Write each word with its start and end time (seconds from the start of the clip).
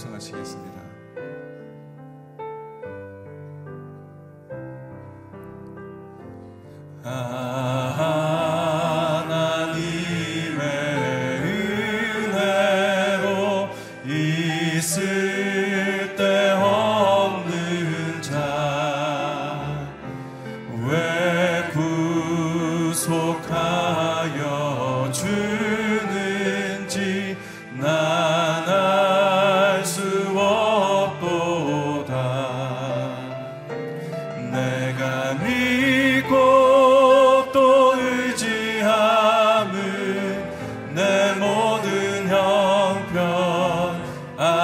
찬송하시겠습니다. 0.00 0.80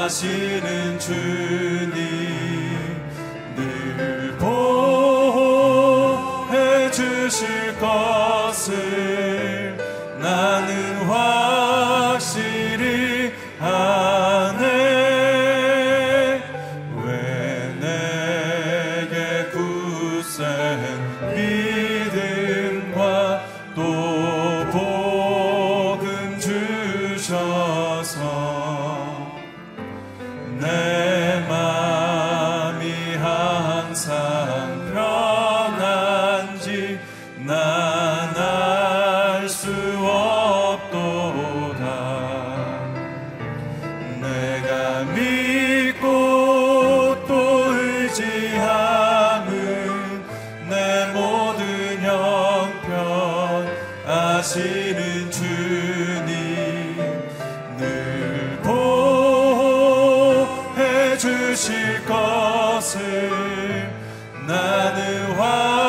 사시는 0.09 1.01
주. 1.01 1.86
주실 61.57 62.05
것을 62.05 63.31
나는 64.47 65.33
환 65.39 65.86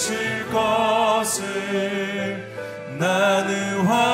주실 0.00 0.48
것을 0.50 1.44
나는 2.98 3.84
화 3.86 4.09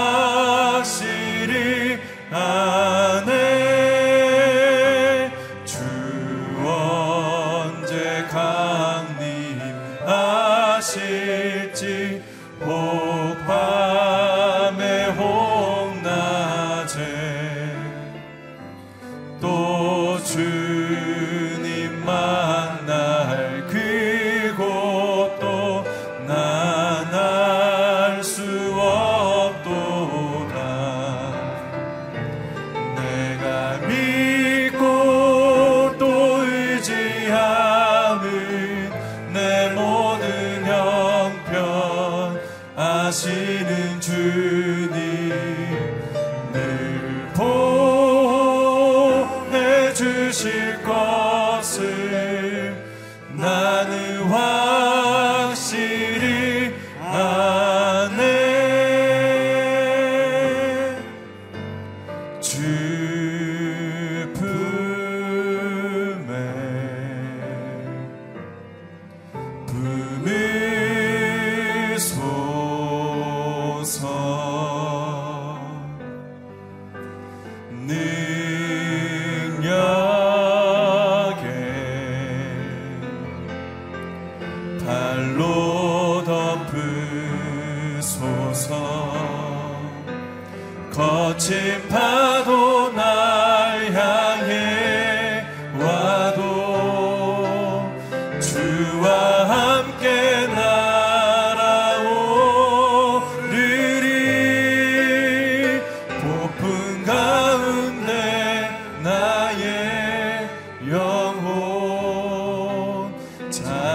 나는 53.76 54.22
와 54.30 54.65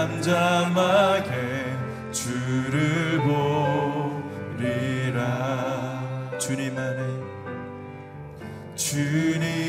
잠잠하게 0.02 1.30
주를 2.10 3.20
보리라. 4.58 6.02
주님 6.40 6.76
안에 6.76 7.00
주님 8.74 9.61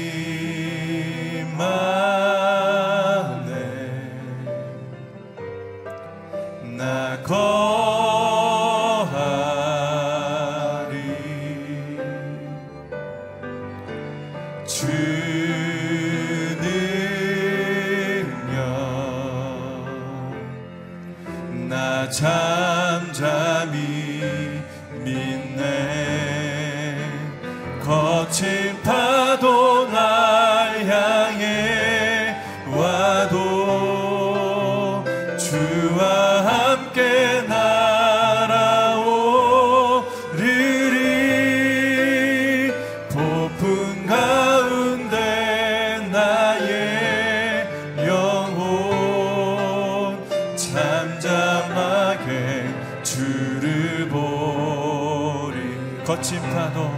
거친 56.24 56.42
파도 56.42 56.90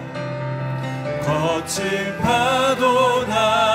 거친 1.24 1.84
파도 2.22 3.26
날 3.26 3.75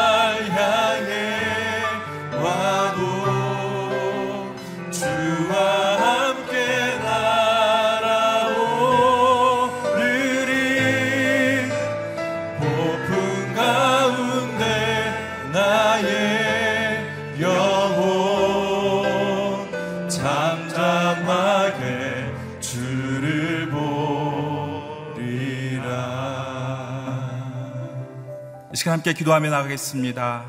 함께 29.00 29.14
기도하며 29.14 29.48
나가겠습니다. 29.48 30.44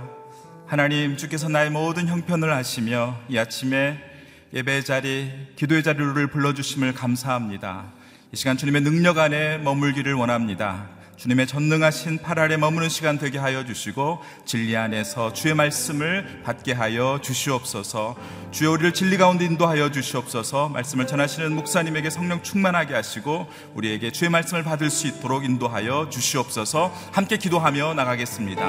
하나님, 0.67 1.15
주께서 1.15 1.47
나의 1.47 1.69
모든 1.69 2.09
형편을 2.09 2.51
아시며 2.51 3.17
이 3.29 3.37
아침에 3.37 3.97
예배의 4.53 4.83
자리, 4.83 5.31
기도의 5.55 5.83
자리를 5.83 6.27
불러주심을 6.27 6.93
감사합니다. 6.93 7.85
이 8.33 8.35
시간 8.35 8.57
주님의 8.57 8.81
능력 8.81 9.19
안에 9.19 9.59
머물기를 9.59 10.15
원합니다. 10.15 10.89
주님의 11.21 11.45
전능하신 11.45 12.23
팔 12.23 12.39
아래 12.39 12.57
머무는 12.57 12.89
시간 12.89 13.19
되게 13.19 13.37
하여 13.37 13.63
주시고 13.63 14.23
진리 14.43 14.75
안에서 14.75 15.33
주의 15.33 15.53
말씀을 15.53 16.41
받게 16.43 16.73
하여 16.73 17.19
주시옵소서. 17.21 18.15
주여 18.49 18.71
우리를 18.71 18.91
진리 18.93 19.17
가운데 19.17 19.45
인도하여 19.45 19.91
주시옵소서. 19.91 20.69
말씀을 20.69 21.05
전하시는 21.05 21.53
목사님에게 21.53 22.09
성령 22.09 22.41
충만하게 22.41 22.95
하시고 22.95 23.47
우리에게 23.75 24.11
주의 24.11 24.31
말씀을 24.31 24.63
받을 24.63 24.89
수 24.89 25.05
있도록 25.05 25.45
인도하여 25.45 26.09
주시옵소서. 26.09 26.91
함께 27.11 27.37
기도하며 27.37 27.93
나가겠습니다. 27.93 28.63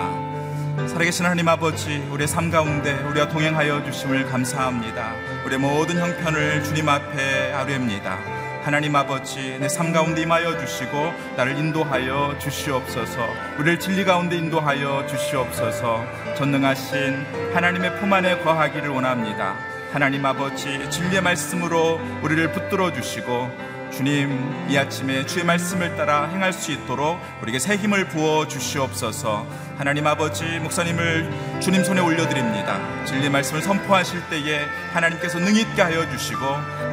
살아계신 0.89 1.25
하나님 1.25 1.49
아버지, 1.49 2.07
우리의 2.11 2.29
삶 2.29 2.51
가운데 2.51 2.93
우리와 2.93 3.31
동행하여 3.31 3.83
주심을 3.91 4.27
감사합니다. 4.27 5.15
우리의 5.47 5.59
모든 5.59 5.99
형편을 5.99 6.65
주님 6.65 6.87
앞에 6.87 7.55
아뢰입니다. 7.55 8.42
하나님 8.63 8.95
아버지 8.95 9.59
내 9.59 9.67
삶 9.69 9.93
가운데 9.93 10.23
임하여 10.23 10.59
주시고 10.59 11.13
나를 11.37 11.59
인도하여 11.59 12.37
주시옵소서. 12.39 13.29
우리를 13.59 13.81
진리 13.81 14.05
가운데 14.05 14.37
인도하여 14.37 15.07
주시옵소서. 15.07 16.05
전능하신 16.37 17.53
하나님의 17.55 17.97
품 17.99 18.13
안에 18.13 18.39
거하기를 18.39 18.89
원합니다. 18.91 19.57
하나님 19.93 20.25
아버지 20.25 20.89
진리의 20.91 21.23
말씀으로 21.23 22.01
우리를 22.23 22.53
붙들어 22.53 22.93
주시고 22.93 23.51
주님 23.93 24.67
이 24.71 24.79
아침에 24.79 25.27
주의 25.27 25.45
말씀을 25.45 25.97
따라 25.97 26.27
행할 26.29 26.53
수 26.53 26.73
있도록 26.73 27.19
우리에게 27.43 27.59
새 27.59 27.77
힘을 27.77 28.09
부어 28.09 28.47
주시옵소서. 28.47 29.45
하나님 29.77 30.07
아버지 30.07 30.45
목사님을 30.61 31.61
주님 31.61 31.83
손에 31.85 32.01
올려드립니다. 32.01 32.79
진리의 33.07 33.29
말씀을 33.31 33.61
선포하실 33.61 34.29
때에 34.31 34.65
하나님께서 34.93 35.41
능히 35.41 35.63
있게 35.63 35.83
하여 35.83 36.09
주시고 36.11 36.41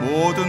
모든 0.01 0.45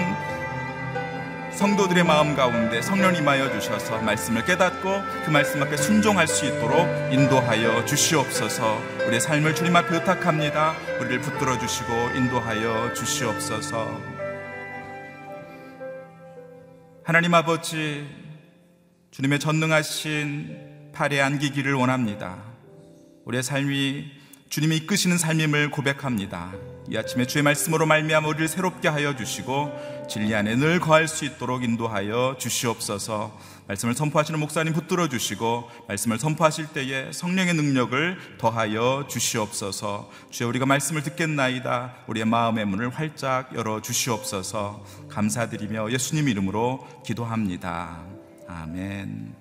성도들의 1.60 2.04
마음 2.04 2.34
가운데 2.34 2.80
성령 2.80 3.14
임하여 3.14 3.52
주셔서 3.52 4.00
말씀을 4.00 4.46
깨닫고 4.46 5.02
그 5.26 5.30
말씀 5.30 5.62
앞에 5.62 5.76
순종할 5.76 6.26
수 6.26 6.46
있도록 6.46 6.88
인도하여 7.12 7.84
주시옵소서. 7.84 8.80
우리의 9.06 9.20
삶을 9.20 9.54
주님 9.54 9.76
앞에 9.76 9.96
의탁합니다. 9.96 10.74
우리를 10.98 11.20
붙들어 11.20 11.58
주시고 11.58 11.92
인도하여 12.16 12.94
주시옵소서. 12.94 14.00
하나님 17.04 17.34
아버지 17.34 18.08
주님의 19.10 19.38
전능하신 19.38 20.92
팔에 20.94 21.20
안기기를 21.20 21.74
원합니다. 21.74 22.38
우리의 23.26 23.42
삶이 23.42 24.10
주님이 24.48 24.78
이끄시는 24.78 25.18
삶임을 25.18 25.70
고백합니다. 25.70 26.54
이 26.90 26.96
아침에 26.96 27.25
주의 27.25 27.44
말씀으로 27.44 27.87
말미암아 27.87 28.26
우리를 28.26 28.48
새롭게 28.48 28.88
하여 28.88 29.14
주시고 29.14 30.06
진리 30.10 30.34
안에 30.34 30.56
늘 30.56 30.81
거할 30.81 31.06
수 31.06 31.25
있도록 31.25 31.62
인도하여 31.62 32.34
주시옵소서. 32.37 33.38
말씀을 33.69 33.94
선포하시는 33.94 34.40
목사님 34.40 34.72
붙들어 34.72 35.08
주시고 35.08 35.70
말씀을 35.87 36.19
선포하실 36.19 36.72
때에 36.72 37.12
성령의 37.12 37.54
능력을 37.54 38.19
더하여 38.38 39.06
주시옵소서. 39.08 40.10
주여 40.31 40.48
우리가 40.48 40.66
말씀을 40.66 41.04
듣겠나이다. 41.04 41.94
우리의 42.08 42.26
마음의 42.26 42.64
문을 42.64 42.88
활짝 42.88 43.54
열어 43.54 43.81
주시옵소서. 43.81 44.84
감사드리며 45.10 45.93
예수님 45.93 46.28
이름으로 46.28 46.88
기도합니다. 47.06 48.02
아멘. 48.48 49.32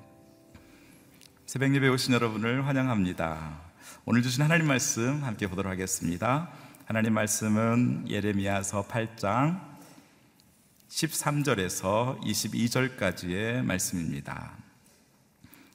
새벽 1.47 1.73
예배 1.73 1.87
오신 1.87 2.13
여러분을 2.13 2.67
환영합니다. 2.67 3.69
오늘 4.05 4.21
주신 4.21 4.43
하나님 4.43 4.67
말씀 4.67 5.23
함께 5.23 5.47
보도록 5.47 5.71
하겠습니다. 5.71 6.49
하나님 6.91 7.13
말씀은 7.13 8.09
예레미야서 8.09 8.87
8장 8.87 9.61
13절에서 10.89 12.19
22절까지의 12.19 13.61
말씀입니다. 13.61 14.53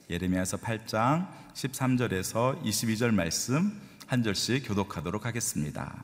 예레미야서 0.09 0.57
8장 0.57 1.29
13절에서 1.53 2.61
22절 2.61 3.13
말씀 3.13 3.79
한 4.07 4.23
절씩 4.23 4.67
교독하도록 4.67 5.25
하겠습니다. 5.25 6.03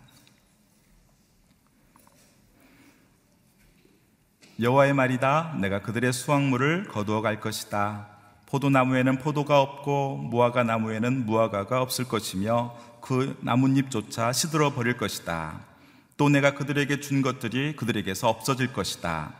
여호와의 4.62 4.94
말이다 4.94 5.58
내가 5.60 5.82
그들의 5.82 6.14
수확물을 6.14 6.86
거두어 6.86 7.20
갈 7.20 7.42
것이다 7.42 8.21
포도나무에는 8.52 9.20
포도가 9.20 9.62
없고 9.62 10.18
무화과 10.30 10.64
나무에는 10.66 11.26
무화과가 11.26 11.82
없을 11.82 12.06
것이며 12.10 12.76
그 13.00 13.38
나뭇잎조차 13.40 14.34
시들어 14.34 14.74
버릴 14.74 14.98
것이다. 14.98 15.62
또 16.18 16.28
내가 16.28 16.54
그들에게 16.54 17.00
준 17.00 17.22
것들이 17.22 17.78
그들에게서 17.78 18.28
없어질 18.28 18.74
것이다. 18.74 19.34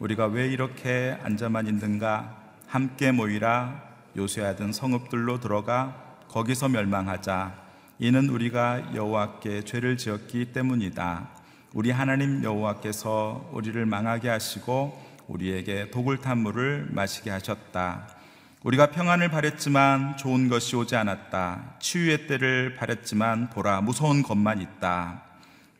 우리가 0.00 0.26
왜 0.26 0.48
이렇게 0.48 1.16
앉아만 1.22 1.66
있는가? 1.66 2.38
함께 2.66 3.12
모이라 3.12 3.82
요새하던 4.16 4.72
성읍들로 4.72 5.40
들어가 5.40 6.16
거기서 6.28 6.70
멸망하자. 6.70 7.54
이는 7.98 8.30
우리가 8.30 8.94
여호와께 8.94 9.64
죄를 9.64 9.98
지었기 9.98 10.52
때문이다. 10.54 11.28
우리 11.74 11.90
하나님 11.90 12.42
여호와께서 12.42 13.50
우리를 13.52 13.84
망하게 13.84 14.30
하시고 14.30 14.98
우리에게 15.28 15.90
독을 15.90 16.18
탄 16.22 16.38
물을 16.38 16.88
마시게 16.90 17.28
하셨다. 17.28 18.21
우리가 18.64 18.92
평안을 18.92 19.28
바랬지만 19.28 20.16
좋은 20.16 20.48
것이 20.48 20.76
오지 20.76 20.94
않았다. 20.94 21.74
치유의 21.80 22.28
때를 22.28 22.76
바랬지만 22.76 23.50
보라 23.50 23.80
무서운 23.80 24.22
것만 24.22 24.60
있다. 24.60 25.24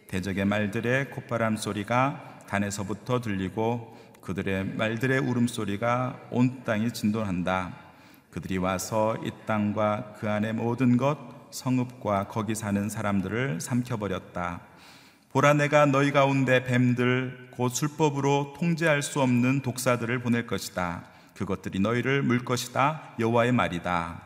대적의 0.08 0.44
말들의 0.46 1.10
콧바람 1.10 1.56
소리가 1.56 2.40
단에서부터 2.48 3.20
들리고 3.20 3.96
그들의 4.20 4.64
말들의 4.64 5.20
울음소리가 5.20 6.22
온 6.30 6.64
땅이 6.64 6.90
진동한다. 6.90 7.72
그들이 8.32 8.58
와서 8.58 9.16
이 9.24 9.30
땅과 9.46 10.14
그 10.18 10.28
안의 10.28 10.54
모든 10.54 10.96
것, 10.96 11.18
성읍과 11.52 12.26
거기 12.28 12.56
사는 12.56 12.88
사람들을 12.88 13.60
삼켜버렸다. 13.60 14.60
보라 15.30 15.54
내가 15.54 15.86
너희 15.86 16.10
가운데 16.10 16.64
뱀들, 16.64 17.50
곧 17.52 17.68
술법으로 17.68 18.54
통제할 18.58 19.02
수 19.02 19.20
없는 19.20 19.62
독사들을 19.62 20.18
보낼 20.18 20.48
것이다. 20.48 21.11
그것들이 21.34 21.80
너희를 21.80 22.22
물 22.22 22.44
것이다. 22.44 23.14
여호와의 23.18 23.52
말이다. 23.52 24.22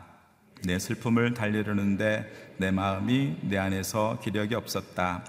내 0.63 0.79
슬픔을 0.79 1.33
달래려는데 1.33 2.55
내 2.57 2.71
마음이 2.71 3.37
내 3.43 3.57
안에서 3.57 4.19
기력이 4.23 4.55
없었다. 4.55 5.23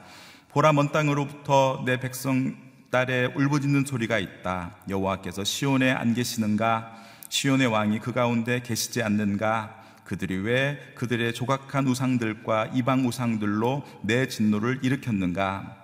보라 0.48 0.72
먼 0.72 0.90
땅으로부터 0.90 1.82
내 1.84 2.00
백성 2.00 2.56
딸의 2.90 3.32
울부짖는 3.36 3.84
소리가 3.84 4.18
있다. 4.18 4.76
여호와께서 4.88 5.44
시온에 5.44 5.92
안 5.92 6.14
계시는가? 6.14 6.96
시온의 7.28 7.66
왕이 7.66 7.98
그 8.00 8.12
가운데 8.12 8.60
계시지 8.62 9.02
않는가? 9.02 9.76
그들이 10.04 10.38
왜 10.38 10.80
그들의 10.94 11.34
조각한 11.34 11.86
우상들과 11.86 12.70
이방 12.72 13.06
우상들로 13.06 13.84
내 14.02 14.26
진노를 14.26 14.80
일으켰는가? 14.82 15.76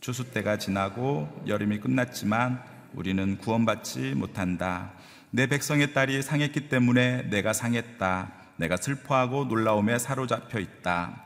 추수 0.00 0.30
때가 0.30 0.58
지나고 0.58 1.42
여름이 1.48 1.80
끝났지만 1.80 2.62
우리는 2.92 3.36
구원받지 3.38 4.14
못한다. 4.14 4.92
내 5.34 5.48
백성의 5.48 5.92
딸이 5.92 6.22
상했기 6.22 6.68
때문에 6.68 7.28
내가 7.28 7.52
상했다. 7.52 8.30
내가 8.56 8.76
슬퍼하고 8.76 9.46
놀라움에 9.46 9.98
사로잡혀 9.98 10.60
있다. 10.60 11.24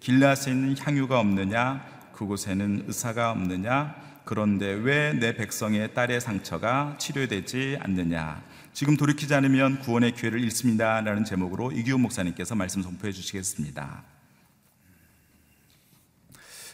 길라스에 0.00 0.52
있는 0.54 0.74
향유가 0.78 1.20
없느냐? 1.20 1.84
그곳에는 2.14 2.84
의사가 2.86 3.30
없느냐? 3.30 3.94
그런데 4.24 4.72
왜 4.72 5.12
내 5.12 5.34
백성의 5.34 5.92
딸의 5.92 6.22
상처가 6.22 6.96
치료되지 6.98 7.76
않느냐? 7.82 8.42
지금 8.72 8.96
돌이키지 8.96 9.34
않으면 9.34 9.80
구원의 9.80 10.12
기회를 10.12 10.40
잃습니다. 10.40 11.02
라는 11.02 11.22
제목으로 11.26 11.72
이기훈 11.72 12.00
목사님께서 12.00 12.54
말씀 12.54 12.80
선포해 12.82 13.12
주시겠습니다. 13.12 14.02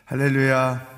할렐루야. 0.04 0.96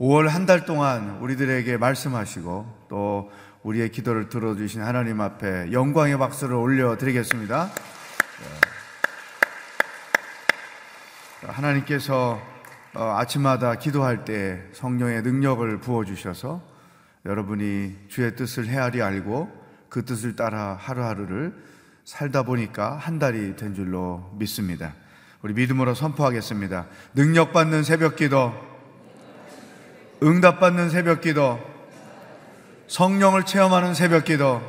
5월 0.00 0.28
한 0.28 0.46
달 0.46 0.64
동안 0.64 1.18
우리들에게 1.20 1.76
말씀하시고 1.76 2.86
또 2.88 3.30
우리의 3.62 3.90
기도를 3.90 4.28
들어주신 4.28 4.82
하나님 4.82 5.20
앞에 5.20 5.72
영광의 5.72 6.18
박수를 6.18 6.54
올려드리겠습니다. 6.54 7.70
하나님께서 11.42 12.40
어, 12.94 13.16
아침마다 13.18 13.74
기도할 13.74 14.24
때 14.24 14.62
성령의 14.72 15.22
능력을 15.22 15.78
부어주셔서 15.80 16.62
여러분이 17.26 17.96
주의 18.08 18.34
뜻을 18.34 18.66
헤아리 18.66 19.02
알고 19.02 19.50
그 19.88 20.04
뜻을 20.04 20.36
따라 20.36 20.76
하루하루를 20.80 21.54
살다 22.04 22.44
보니까 22.44 22.96
한 22.96 23.18
달이 23.18 23.56
된 23.56 23.74
줄로 23.74 24.34
믿습니다. 24.38 24.94
우리 25.42 25.52
믿음으로 25.52 25.94
선포하겠습니다. 25.94 26.86
능력받는 27.14 27.82
새벽 27.82 28.16
기도, 28.16 28.52
응답받는 30.22 30.90
새벽 30.90 31.20
기도, 31.20 31.60
성령을 32.88 33.44
체험하는 33.44 33.92
새벽 33.92 34.24
기도, 34.24 34.62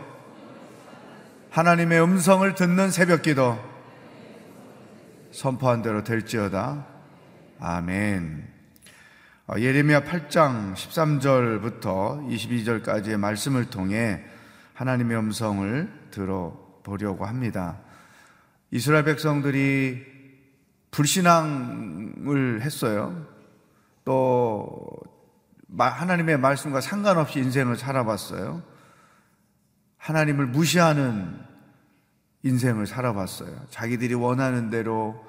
하나님의 1.51 2.03
음성을 2.03 2.53
듣는 2.53 2.91
새벽 2.91 3.21
기도, 3.21 3.57
선포한 5.31 5.81
대로 5.81 6.03
될지어다. 6.03 6.85
아멘. 7.61 8.45
어, 9.47 9.53
예레미야 9.57 10.03
8장 10.03 10.73
13절부터 10.73 12.27
22절까지의 12.27 13.17
말씀을 13.17 13.69
통해 13.69 14.21
하나님의 14.73 15.17
음성을 15.17 15.89
들어보려고 16.11 17.25
합니다. 17.25 17.79
이스라엘 18.71 19.05
백성들이 19.05 20.05
불신앙을 20.91 22.61
했어요. 22.63 23.25
또 24.03 24.99
하나님의 25.77 26.37
말씀과 26.39 26.81
상관없이 26.81 27.39
인생을 27.39 27.77
살아봤어요. 27.77 28.61
하나님을 29.97 30.47
무시하는 30.47 31.39
인생을 32.43 32.87
살아봤어요. 32.87 33.55
자기들이 33.69 34.13
원하는 34.13 34.69
대로, 34.69 35.23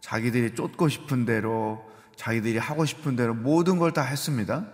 자기들이 0.00 0.54
쫓고 0.54 0.88
싶은 0.88 1.24
대로, 1.24 1.84
자기들이 2.16 2.58
하고 2.58 2.84
싶은 2.84 3.16
대로 3.16 3.34
모든 3.34 3.78
걸 3.78 3.92
다 3.92 4.02
했습니다. 4.02 4.66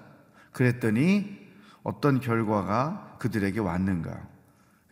그랬더니 0.53 1.39
어떤 1.83 2.21
결과가 2.21 3.17
그들에게 3.19 3.61
왔는가? 3.61 4.19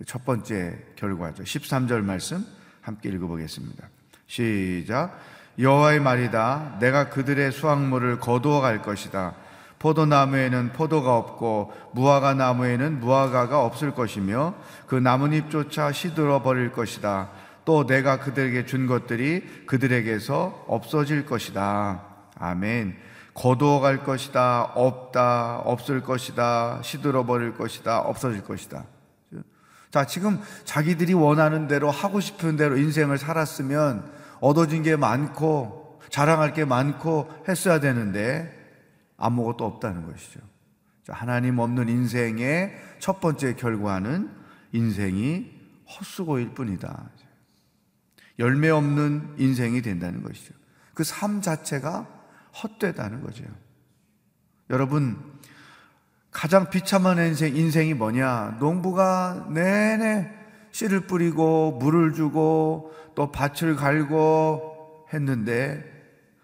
첫 0.07 0.25
번째 0.25 0.79
결과죠. 0.97 1.43
13절 1.43 2.03
말씀 2.03 2.45
함께 2.81 3.09
읽어보겠습니다. 3.09 3.89
시작. 4.27 5.19
여호와의 5.59 6.01
말이다. 6.01 6.79
내가 6.81 7.11
그들의 7.11 7.51
수확물을 7.53 8.21
거두어 8.21 8.61
갈 8.61 8.83
것이다. 8.83 9.35
포도나무에는 9.79 10.73
포도가 10.73 11.17
없고 11.17 11.73
무화과 11.93 12.35
나무에는 12.35 13.01
무화과가 13.01 13.65
없을 13.65 13.95
것이며 13.95 14.55
그 14.87 14.95
나뭇잎조차 14.97 15.93
시들어 15.93 16.43
버릴 16.43 16.73
것이다. 16.73 17.31
또 17.65 17.87
내가 17.87 18.19
그들에게 18.19 18.65
준 18.67 18.87
것들이 18.87 19.45
그들에게서 19.67 20.65
없어질 20.67 21.27
것이다. 21.27 22.03
아멘. 22.39 22.97
거두어 23.35 23.81
갈 23.81 24.03
것이다. 24.03 24.73
없다. 24.75 25.59
없을 25.59 26.03
것이다. 26.03 26.81
시들어 26.83 27.25
버릴 27.25 27.55
것이다. 27.57 28.01
없어질 28.01 28.43
것이다. 28.43 28.85
자, 29.91 30.07
지금 30.07 30.41
자기들이 30.65 31.15
원하는 31.15 31.69
대로 31.69 31.91
하고 31.91 32.21
싶은 32.21 32.57
대로 32.57 32.77
인생을 32.77 33.17
살았으면 33.17 34.11
얻어진 34.41 34.83
게 34.83 34.97
많고 34.97 36.01
자랑할 36.11 36.53
게 36.53 36.65
많고 36.65 37.29
했어야 37.49 37.81
되는데 37.81 38.58
아무것도 39.19 39.67
없다는 39.67 40.07
것이죠. 40.07 40.41
자, 41.05 41.13
하나님 41.13 41.59
없는 41.59 41.89
인생의 41.89 42.73
첫 42.99 43.21
번째 43.21 43.55
결과는 43.55 44.31
인생이 44.73 45.53
헛수고일 45.89 46.55
뿐이다. 46.55 47.11
열매 48.39 48.71
없는 48.71 49.35
인생이 49.39 49.83
된다는 49.83 50.23
것이죠. 50.23 50.55
그 50.95 51.05
삶 51.05 51.41
자체가 51.41 52.07
헛되다는 52.63 53.23
거죠. 53.23 53.45
여러분, 54.71 55.17
가장 56.31 56.71
비참한 56.71 57.19
인생, 57.19 57.57
인생이 57.57 57.95
뭐냐? 57.95 58.57
농부가 58.61 59.47
내내 59.51 60.31
씨를 60.73 61.01
뿌리고 61.07 61.79
물을 61.79 62.13
주고 62.13 62.93
또 63.15 63.33
밭을 63.33 63.77
갈고 63.77 65.07
했는데 65.13 65.85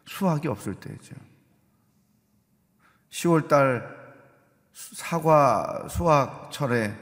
수확이 0.07 0.49
없을 0.49 0.75
때죠. 0.75 1.15
10월 3.15 3.49
달 3.49 3.95
사과 4.73 5.87
수확철에 5.89 6.95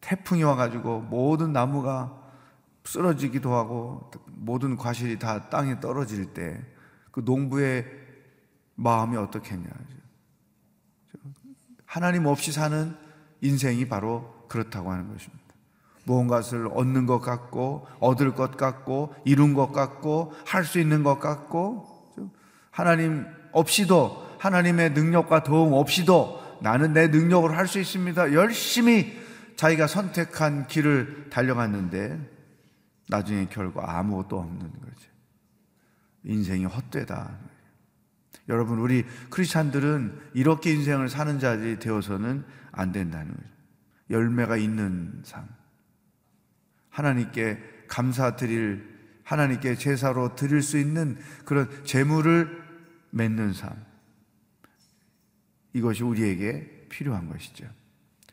태풍이 0.00 0.42
와가지고 0.42 1.02
모든 1.02 1.52
나무가 1.52 2.16
쓰러지기도 2.84 3.54
하고 3.54 4.10
모든 4.26 4.76
과실이 4.76 5.18
다 5.18 5.48
땅에 5.48 5.80
떨어질 5.80 6.34
때 6.34 6.60
그 7.10 7.20
농부의 7.24 7.86
마음이 8.76 9.16
어떻겠냐. 9.16 9.68
하나님 11.84 12.26
없이 12.26 12.52
사는 12.52 12.96
인생이 13.40 13.88
바로 13.88 14.46
그렇다고 14.48 14.92
하는 14.92 15.12
것입니다. 15.12 15.44
무언가를 16.04 16.68
얻는 16.72 17.06
것 17.06 17.20
같고, 17.20 17.86
얻을 18.00 18.34
것 18.34 18.56
같고, 18.56 19.14
이룬 19.24 19.54
것 19.54 19.72
같고, 19.72 20.32
할 20.46 20.64
수 20.64 20.78
있는 20.78 21.02
것 21.02 21.18
같고, 21.18 21.86
하나님 22.70 23.26
없이도, 23.52 24.29
하나님의 24.40 24.92
능력과 24.92 25.42
도움 25.42 25.74
없이도 25.74 26.58
나는 26.62 26.94
내 26.94 27.08
능력으로 27.08 27.54
할 27.54 27.66
수 27.66 27.78
있습니다. 27.78 28.32
열심히 28.32 29.18
자기가 29.56 29.86
선택한 29.86 30.66
길을 30.66 31.28
달려갔는데, 31.30 32.18
나중에 33.08 33.46
결과 33.50 33.98
아무것도 33.98 34.38
없는 34.38 34.58
거죠. 34.58 35.10
인생이 36.24 36.64
헛되다. 36.64 37.38
여러분, 38.48 38.78
우리 38.78 39.04
크리스찬들은 39.28 40.18
이렇게 40.32 40.72
인생을 40.72 41.10
사는 41.10 41.38
자들이 41.38 41.78
되어서는 41.78 42.44
안 42.72 42.92
된다는 42.92 43.34
거죠. 43.34 43.48
열매가 44.08 44.56
있는 44.56 45.20
삶. 45.22 45.46
하나님께 46.88 47.58
감사드릴, 47.88 48.88
하나님께 49.22 49.74
제사로 49.76 50.34
드릴 50.34 50.62
수 50.62 50.78
있는 50.78 51.18
그런 51.44 51.68
재물을 51.84 52.62
맺는 53.10 53.52
삶. 53.52 53.89
이것이 55.72 56.02
우리에게 56.02 56.86
필요한 56.88 57.28
것이죠. 57.28 57.66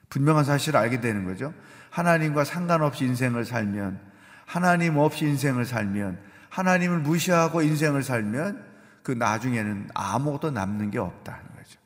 분명한 0.09 0.45
사실을 0.45 0.79
알게 0.79 1.01
되는 1.01 1.25
거죠. 1.25 1.53
하나님과 1.89 2.43
상관없이 2.43 3.05
인생을 3.05 3.45
살면, 3.45 3.99
하나님 4.45 4.97
없이 4.97 5.25
인생을 5.25 5.65
살면, 5.65 6.19
하나님을 6.49 6.99
무시하고 6.99 7.61
인생을 7.61 8.03
살면 8.03 8.65
그 9.03 9.11
나중에는 9.11 9.89
아무것도 9.93 10.51
남는 10.51 10.91
게 10.91 10.99
없다는 10.99 11.41
거죠. 11.55 11.79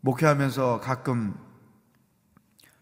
목회하면서 0.00 0.80
가끔 0.80 1.34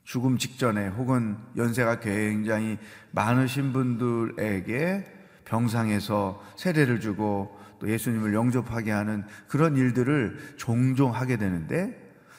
죽음 0.04 0.38
직전에 0.38 0.86
혹은 0.88 1.36
연세가 1.56 2.00
굉장히 2.00 2.78
많으신 3.10 3.72
분들에게 3.72 5.04
병상에서 5.44 6.42
세례를 6.56 7.00
주고 7.00 7.58
또 7.58 7.65
예수님을 7.86 8.34
영접하게 8.34 8.90
하는 8.90 9.24
그런 9.48 9.76
일들을 9.76 10.54
종종 10.56 11.14
하게 11.14 11.36
되는데 11.36 11.96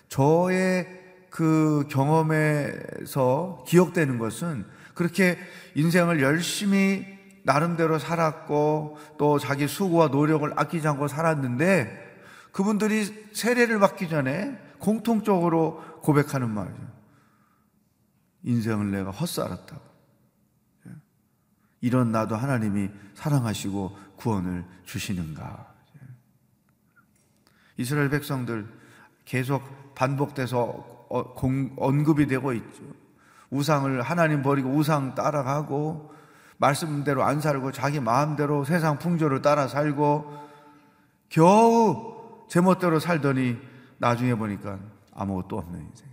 저의 0.09 0.87
그 1.29 1.85
경험에서 1.89 3.63
기억되는 3.67 4.17
것은 4.17 4.65
그렇게 4.93 5.37
인생을 5.75 6.21
열심히 6.21 7.05
나름대로 7.43 7.99
살았고 7.99 8.97
또 9.17 9.39
자기 9.39 9.67
수고와 9.67 10.07
노력을 10.07 10.51
아끼지 10.55 10.87
않고 10.87 11.07
살았는데 11.07 12.05
그분들이 12.51 13.29
세례를 13.33 13.79
받기 13.79 14.09
전에 14.09 14.57
공통적으로 14.79 15.81
고백하는 16.01 16.49
말이죠. 16.49 16.81
인생을 18.43 18.91
내가 18.91 19.11
헛살았다고. 19.11 19.87
이런 21.81 22.11
나도 22.11 22.35
하나님이 22.35 22.89
사랑하시고 23.13 23.97
구원을 24.17 24.65
주시는가? 24.83 25.73
이스라엘 27.77 28.09
백성들 28.09 28.67
계속 29.23 29.95
반복돼서 29.95 31.07
어, 31.09 31.33
언급이 31.77 32.27
되고 32.27 32.51
있죠. 32.53 32.83
우상을 33.49 34.01
하나님 34.01 34.41
버리고 34.41 34.69
우상 34.69 35.15
따라가고 35.15 36.13
말씀대로 36.57 37.23
안 37.23 37.39
살고 37.39 37.71
자기 37.71 37.99
마음대로 37.99 38.65
세상 38.65 38.97
풍조를 38.99 39.41
따라 39.41 39.67
살고 39.67 40.47
겨우 41.29 42.45
제멋대로 42.49 42.99
살더니 42.99 43.57
나중에 43.99 44.35
보니까 44.35 44.79
아무것도 45.13 45.57
없는 45.57 45.79
인생. 45.79 46.07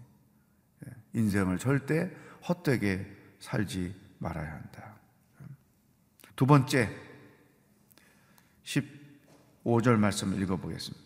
예, 0.87 0.93
인생을 1.15 1.59
절대 1.59 2.11
헛되게 2.49 3.07
살지 3.41 3.95
말아야 4.19 4.53
한다. 4.53 4.95
두 6.37 6.47
번째, 6.47 6.91
15절 8.65 9.97
말씀을 9.97 10.41
읽어보겠습니다. 10.43 11.05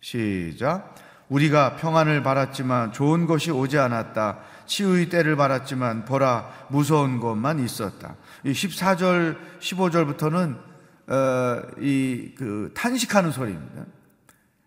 시작. 0.00 0.94
우리가 1.28 1.76
평안을 1.76 2.22
바랐지만 2.22 2.92
좋은 2.92 3.26
것이 3.26 3.50
오지 3.50 3.78
않았다. 3.78 4.38
치유의 4.66 5.08
때를 5.08 5.36
바랐지만 5.36 6.04
보라 6.04 6.66
무서운 6.68 7.20
것만 7.20 7.58
있었다. 7.60 8.16
이 8.44 8.52
14절, 8.52 9.38
15절부터는 9.60 10.58
어, 11.06 11.62
이그 11.78 12.72
탄식하는 12.74 13.30
소리입니다. 13.30 13.84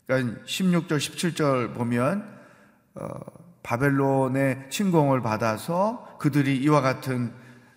그러니까 0.06 0.42
16절, 0.46 0.98
17절 0.98 1.74
보면 1.74 2.28
어, 2.96 3.10
바벨론의 3.64 4.68
침공을 4.70 5.22
받아서 5.22 6.18
그들이 6.20 6.58
이와 6.58 6.82
같은 6.82 7.34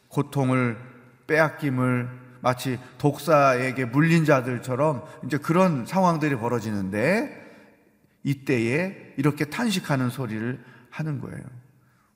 고통을 0.09 0.79
빼앗김을 1.27 2.09
마치 2.41 2.79
독사에게 2.99 3.85
물린 3.87 4.25
자들처럼 4.25 5.05
이제 5.25 5.37
그런 5.39 5.87
상황들이 5.87 6.37
벌어지는데 6.37 7.39
이때에 8.25 9.15
이렇게 9.17 9.45
탄식하는 9.47 10.11
소리를 10.11 10.63
하는 10.91 11.21
거예요. 11.21 11.43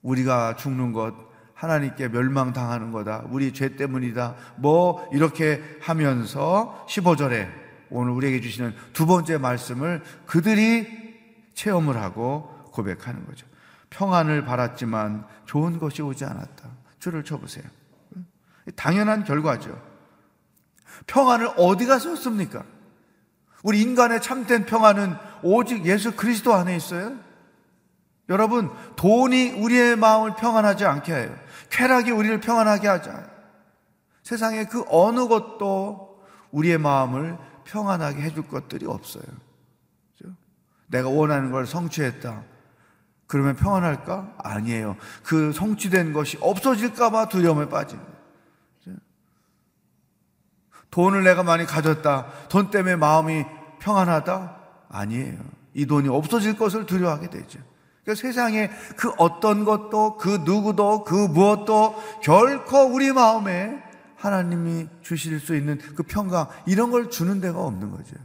우리가 0.01 0.55
죽는 0.55 0.93
것, 0.93 1.13
하나님께 1.53 2.09
멸망당하는 2.09 2.91
거다. 2.91 3.23
우리 3.29 3.53
죄 3.53 3.75
때문이다. 3.75 4.35
뭐, 4.57 5.09
이렇게 5.13 5.61
하면서 5.81 6.85
15절에 6.87 7.49
오늘 7.89 8.11
우리에게 8.11 8.41
주시는 8.41 8.73
두 8.93 9.05
번째 9.05 9.37
말씀을 9.37 10.03
그들이 10.25 10.87
체험을 11.53 11.97
하고 11.97 12.49
고백하는 12.71 13.25
거죠. 13.25 13.47
평안을 13.89 14.45
바랐지만 14.45 15.25
좋은 15.45 15.79
것이 15.79 16.01
오지 16.01 16.25
않았다. 16.25 16.69
줄을 16.99 17.23
쳐보세요. 17.23 17.63
당연한 18.75 19.23
결과죠. 19.23 19.79
평안을 21.07 21.51
어디 21.57 21.85
가서 21.85 22.13
얻습니까? 22.13 22.63
우리 23.63 23.81
인간의 23.81 24.21
참된 24.21 24.65
평안은 24.65 25.15
오직 25.43 25.85
예수 25.85 26.15
그리스도 26.15 26.53
안에 26.53 26.75
있어요. 26.75 27.13
여러분, 28.29 28.71
돈이 28.95 29.51
우리의 29.51 29.95
마음을 29.95 30.35
평안하지 30.35 30.85
않게 30.85 31.13
해요. 31.13 31.35
쾌락이 31.69 32.11
우리를 32.11 32.39
평안하게 32.39 32.87
하자. 32.87 33.29
세상에 34.23 34.65
그 34.65 34.83
어느 34.89 35.27
것도 35.27 36.23
우리의 36.51 36.77
마음을 36.77 37.37
평안하게 37.65 38.21
해줄 38.21 38.47
것들이 38.47 38.85
없어요. 38.85 39.23
내가 40.87 41.09
원하는 41.09 41.51
걸 41.51 41.65
성취했다. 41.65 42.43
그러면 43.27 43.55
평안할까? 43.55 44.35
아니에요. 44.37 44.97
그 45.23 45.51
성취된 45.51 46.13
것이 46.13 46.37
없어질까봐 46.41 47.29
두려움에 47.29 47.65
그렇죠? 47.65 48.14
돈을 50.95 51.25
내가 51.25 51.43
많이 51.43 51.65
가졌다. 51.65 52.25
돈 52.47 52.71
때문에 52.71 52.95
마음이 52.95 53.43
평안하다? 53.79 54.55
아니에요. 54.87 55.39
이 55.73 55.85
돈이 55.85 56.07
없어질 56.07 56.57
것을 56.57 56.85
두려워하게 56.85 57.29
되죠. 57.29 57.59
그러니까 58.05 58.21
세상에 58.21 58.71
그 58.95 59.11
어떤 59.17 59.65
것도 59.65 60.15
그 60.15 60.43
누구도 60.45 61.03
그 61.03 61.13
무엇도 61.13 62.01
결코 62.23 62.83
우리 62.83 63.11
마음에 63.11 63.83
하나님이 64.15 64.87
주실 65.01 65.41
수 65.41 65.57
있는 65.57 65.79
그 65.79 66.03
평강 66.03 66.47
이런 66.65 66.91
걸 66.91 67.09
주는 67.09 67.41
데가 67.41 67.59
없는 67.59 67.91
거죠. 67.91 68.15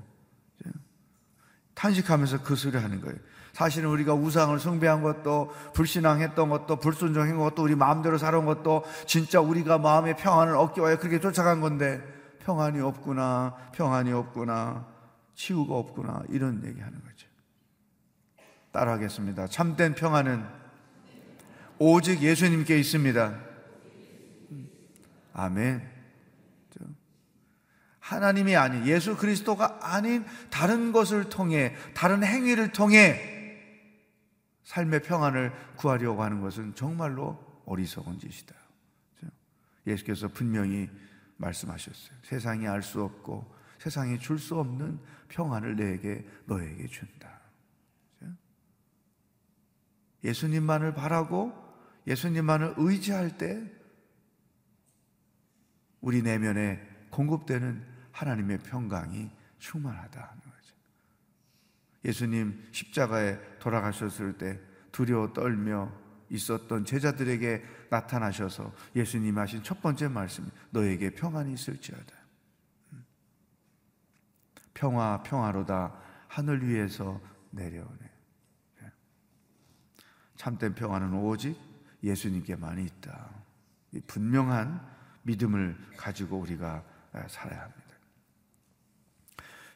탄식하면서 1.75 2.45
그 2.45 2.55
소리 2.55 2.77
하는 2.77 3.01
거예요. 3.01 3.17
사실은 3.53 3.89
우리가 3.89 4.15
우상을 4.15 4.57
숭배한 4.61 5.03
것도 5.03 5.53
불신앙했던 5.75 6.49
것도 6.49 6.77
불순종한 6.77 7.37
것도 7.37 7.65
우리 7.65 7.75
마음대로 7.75 8.17
살아온 8.17 8.47
것도 8.47 8.85
진짜 9.07 9.41
우리가 9.41 9.79
마음의 9.79 10.19
평안을 10.19 10.55
얻기 10.55 10.81
위해 10.83 10.97
그렇게 10.99 11.19
쫓아간 11.19 11.61
건데 11.61 12.20
평안이 12.41 12.81
없구나 12.81 13.71
평안이 13.73 14.13
없구나 14.13 14.87
치유가 15.35 15.75
없구나 15.77 16.25
이런 16.29 16.65
얘기 16.65 16.81
하는 16.81 17.03
거죠. 17.03 17.29
따라하겠습니다. 18.73 19.47
참된 19.49 19.95
평안은 19.95 20.45
오직 21.79 22.23
예수님께 22.23 22.79
있습니다. 22.79 23.41
아멘. 25.33 26.01
하나님이 28.01 28.57
아닌 28.57 28.87
예수 28.87 29.17
그리스도가 29.17 29.79
아닌 29.81 30.25
다른 30.51 30.91
것을 30.93 31.29
통해 31.29 31.77
다른 31.95 32.25
행위를 32.25 32.73
통해 32.73 33.19
삶의 34.65 35.03
평안을 35.03 35.53
구하려고 35.77 36.23
하는 36.23 36.41
것은 36.41 36.75
정말로 36.75 37.39
어리석은 37.67 38.19
짓이다. 38.19 38.55
예수께서 39.87 40.29
분명히 40.29 40.91
말씀하셨어요. 41.41 42.19
세상이 42.23 42.69
알 42.69 42.83
수 42.83 43.03
없고 43.03 43.55
세상이 43.79 44.19
줄 44.19 44.39
수 44.39 44.59
없는 44.59 45.01
평안을 45.29 45.77
내게 45.77 46.27
너에게 46.47 46.87
준다. 46.87 47.41
예수님만을 50.23 50.93
바라고 50.93 51.53
예수님만을 52.07 52.75
의지할 52.77 53.39
때 53.39 53.65
우리 56.03 56.21
내면에 56.23 56.87
공급되는 57.11 57.87
하나님의 58.13 58.59
평강이 58.59 59.31
충만하다 59.59 60.21
거죠. 60.21 60.75
예수님 62.05 62.69
십자가에 62.71 63.59
돌아가셨을 63.59 64.37
때 64.37 64.61
두려워 64.93 65.33
떨며 65.33 65.91
있었던 66.31 66.85
제자들에게 66.85 67.63
나타나셔서 67.91 68.73
예수님 68.97 69.37
하신 69.39 69.63
첫 69.63 69.83
번째 69.83 70.09
말씀, 70.09 70.49
너에게 70.71 71.11
평안이 71.11 71.53
있을지어다. 71.53 72.21
평화, 74.73 75.23
평화로다 75.23 75.95
하늘 76.29 76.67
위에서 76.67 77.21
내려오네. 77.51 78.11
참된 80.37 80.75
평화는 80.75 81.13
오직 81.13 81.59
예수님께만 82.03 82.79
있다. 82.79 83.31
분명한 84.07 84.81
믿음을 85.23 85.77
가지고 85.97 86.39
우리가 86.39 86.83
살아야 87.29 87.63
합니다. 87.63 87.81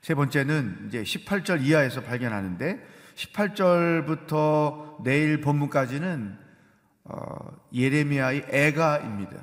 세 0.00 0.14
번째는 0.14 0.86
이제 0.88 1.02
18절 1.02 1.62
이하에서 1.62 2.02
발견하는데 2.02 2.86
18절부터 3.14 5.02
내일 5.02 5.40
본문까지는 5.40 6.38
어, 6.38 6.43
예레미야의 7.72 8.46
애가입니다. 8.48 9.36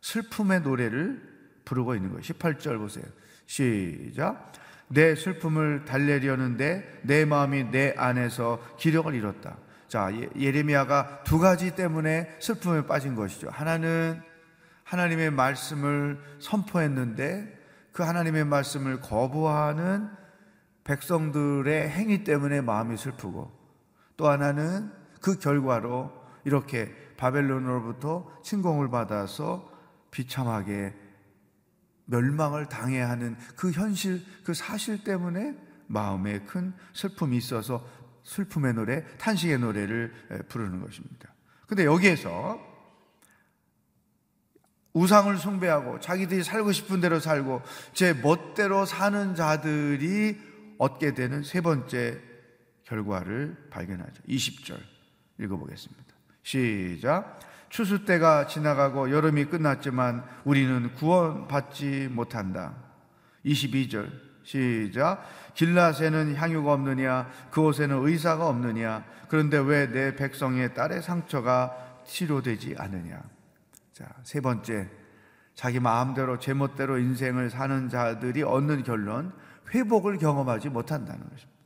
슬픔의 0.00 0.62
노래를 0.62 1.22
부르고 1.64 1.94
있는 1.94 2.10
거예요. 2.10 2.22
18절 2.22 2.78
보세요. 2.78 3.04
시작. 3.46 4.52
내 4.88 5.14
슬픔을 5.14 5.84
달래려는데 5.84 7.00
내 7.02 7.24
마음이 7.24 7.70
내 7.70 7.94
안에서 7.96 8.60
기력을 8.78 9.14
잃었다. 9.14 9.56
자, 9.86 10.10
예, 10.12 10.28
예레미야가 10.38 11.24
두 11.24 11.38
가지 11.38 11.74
때문에 11.74 12.36
슬픔에 12.40 12.86
빠진 12.86 13.14
것이죠. 13.14 13.48
하나는 13.50 14.20
하나님의 14.84 15.30
말씀을 15.30 16.18
선포했는데 16.38 17.58
그 17.92 18.02
하나님의 18.02 18.44
말씀을 18.44 19.00
거부하는 19.00 20.08
백성들의 20.84 21.90
행위 21.90 22.24
때문에 22.24 22.62
마음이 22.62 22.96
슬프고 22.96 23.52
또 24.16 24.28
하나는 24.28 24.90
그 25.20 25.38
결과로 25.38 26.17
이렇게 26.48 26.94
바벨론으로부터 27.18 28.40
침공을 28.42 28.88
받아서 28.88 29.70
비참하게 30.10 30.94
멸망을 32.06 32.70
당해야 32.70 33.10
하는 33.10 33.36
그 33.54 33.70
현실, 33.70 34.24
그 34.44 34.54
사실 34.54 35.04
때문에 35.04 35.54
마음에 35.88 36.40
큰 36.40 36.72
슬픔이 36.94 37.36
있어서 37.36 37.86
슬픔의 38.24 38.72
노래, 38.72 39.04
탄식의 39.18 39.58
노래를 39.58 40.46
부르는 40.48 40.80
것입니다. 40.80 41.34
근데 41.66 41.84
여기에서 41.84 42.58
우상을 44.94 45.36
숭배하고 45.36 46.00
자기들이 46.00 46.42
살고 46.42 46.72
싶은 46.72 47.02
대로 47.02 47.20
살고 47.20 47.60
제 47.92 48.14
멋대로 48.14 48.86
사는 48.86 49.34
자들이 49.34 50.38
얻게 50.78 51.12
되는 51.12 51.42
세 51.42 51.60
번째 51.60 52.22
결과를 52.84 53.68
발견하죠. 53.68 54.22
20절 54.26 54.80
읽어보겠습니다. 55.40 56.07
시작. 56.48 57.38
추수 57.68 58.06
때가 58.06 58.46
지나가고 58.46 59.10
여름이 59.10 59.44
끝났지만 59.46 60.24
우리는 60.44 60.94
구원받지 60.94 62.08
못한다. 62.10 62.72
22절. 63.44 64.10
시작. 64.44 65.22
길라에는 65.52 66.34
향유가 66.36 66.72
없느냐? 66.72 67.28
그곳에는 67.50 67.98
의사가 68.02 68.48
없느냐? 68.48 69.04
그런데 69.28 69.58
왜 69.58 69.92
내 69.92 70.16
백성의 70.16 70.72
딸의 70.72 71.02
상처가 71.02 71.76
치료되지 72.06 72.76
않느냐? 72.78 73.20
자 73.92 74.06
세 74.22 74.40
번째. 74.40 74.88
자기 75.54 75.80
마음대로 75.80 76.38
제멋대로 76.38 76.96
인생을 76.96 77.50
사는 77.50 77.90
자들이 77.90 78.42
얻는 78.42 78.84
결론 78.84 79.34
회복을 79.74 80.16
경험하지 80.16 80.70
못한다는 80.70 81.28
것입니다 81.28 81.57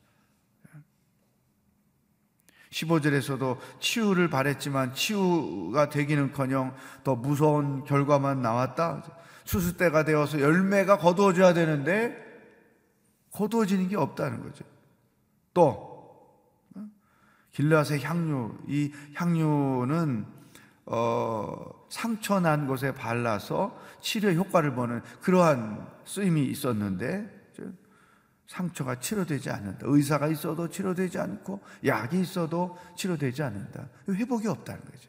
15절에서도 2.72 3.58
치유를 3.80 4.28
바랬지만 4.28 4.94
치유가 4.94 5.88
되기는커녕 5.88 6.74
더 7.04 7.14
무서운 7.14 7.85
결과만 7.85 8.42
나왔다. 8.42 9.04
수수 9.44 9.76
때가 9.76 10.04
되어서 10.04 10.40
열매가 10.40 10.98
거두어져야 10.98 11.52
되는데 11.54 12.16
거두어지는 13.32 13.88
게 13.88 13.96
없다는 13.96 14.42
거죠. 14.42 14.64
또 15.54 15.92
길라앗의 17.52 18.02
향유, 18.02 18.56
이 18.68 18.92
향유는 19.14 20.26
어, 20.87 21.87
상처 21.90 22.40
난 22.40 22.66
곳에 22.66 22.92
발라서 22.92 23.78
치료 24.00 24.30
효과를 24.32 24.74
보는 24.74 25.02
그러한 25.20 25.87
쓰임이 26.04 26.44
있었는데 26.46 27.41
상처가 28.46 28.98
치료되지 29.00 29.50
않는다. 29.50 29.81
의사가 29.83 30.28
있어도 30.28 30.68
치료되지 30.68 31.18
않고 31.18 31.61
약이 31.85 32.20
있어도 32.20 32.76
치료되지 32.96 33.42
않는다. 33.42 33.88
회복이 34.09 34.46
없다는 34.46 34.85
거죠. 34.85 35.09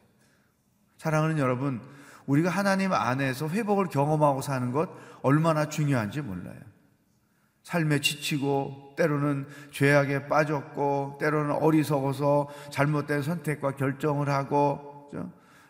사랑하는 0.98 1.38
여러분, 1.38 1.80
우리가 2.26 2.48
하나님 2.48 2.92
안에서 2.92 3.48
회복을 3.48 3.88
경험하고 3.88 4.40
사는 4.40 4.72
것 4.72 4.88
얼마나 5.22 5.68
중요한지 5.68 6.22
몰라요. 6.22 6.58
삶에 7.64 8.00
지치고 8.00 8.94
때로는 8.96 9.46
죄악에 9.70 10.28
빠졌고 10.28 11.18
때로는 11.20 11.52
어리석어서 11.52 12.48
잘못된 12.70 13.22
선택과 13.22 13.72
결정을 13.72 14.28
하고 14.28 15.10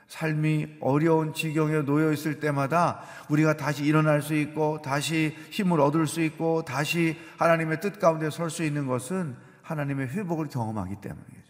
삶이 0.09 0.77
어려운 0.81 1.33
지경에 1.33 1.83
놓여 1.83 2.13
있을 2.13 2.41
때마다 2.41 3.01
우리가 3.29 3.57
다시 3.57 3.85
일어날 3.85 4.23
수 4.23 4.35
있고 4.35 4.81
다시 4.83 5.37
힘을 5.51 5.81
얻을 5.81 6.07
수 6.07 6.21
있고 6.23 6.65
다시 6.65 7.17
하나님의 7.39 7.81
뜻 7.81 7.99
가운데 7.99 8.31
설 8.31 8.51
수 8.51 8.63
있는 8.63 8.87
것은 8.87 9.37
하나님의 9.63 10.09
회복을 10.09 10.49
경험하기 10.49 10.97
때문이죠. 11.01 11.45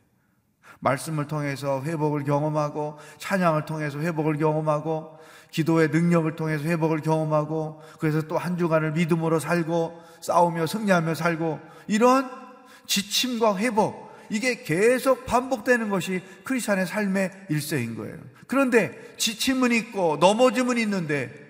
말씀을 0.81 1.27
통해서 1.27 1.83
회복을 1.83 2.25
경험하고 2.25 2.99
찬양을 3.19 3.65
통해서 3.65 3.99
회복을 3.99 4.37
경험하고 4.37 5.19
기도의 5.51 5.89
능력을 5.89 6.37
통해서 6.37 6.65
회복을 6.65 7.01
경험하고 7.01 7.81
그래서 7.99 8.23
또 8.23 8.37
한 8.37 8.59
주간을 8.59 8.93
믿음으로 8.93 9.41
살고 9.41 10.03
싸우며 10.21 10.67
승리하며 10.67 11.15
살고 11.15 11.61
이런 11.87 12.31
지침과 12.87 13.57
회복 13.57 14.13
이게 14.31 14.63
계속 14.63 15.27
반복되는 15.27 15.91
것이 15.91 16.23
크리스천의 16.45 16.87
삶의 16.87 17.31
일생인 17.51 17.95
거예요. 17.95 18.17
그런데 18.47 19.17
지침은 19.17 19.73
있고 19.73 20.17
넘어짐은 20.19 20.79
있는데 20.79 21.45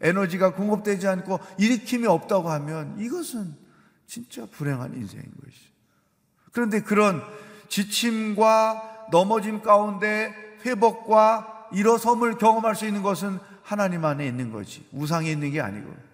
에너지가 0.00 0.54
공급되지 0.54 1.06
않고 1.06 1.38
일으킴이 1.58 2.06
없다고 2.06 2.50
하면 2.50 2.98
이것은 2.98 3.54
진짜 4.06 4.46
불행한 4.46 4.94
인생인 4.94 5.26
것이죠. 5.44 5.68
그런데 6.52 6.80
그런 6.80 7.22
지침과 7.68 9.08
넘어짐 9.10 9.62
가운데 9.62 10.34
회복과 10.64 11.68
일어섬을 11.72 12.38
경험할 12.38 12.74
수 12.74 12.86
있는 12.86 13.02
것은 13.02 13.38
하나님 13.62 14.04
안에 14.04 14.26
있는 14.26 14.50
거지. 14.50 14.86
우상에 14.92 15.30
있는 15.30 15.50
게 15.50 15.60
아니고. 15.60 16.08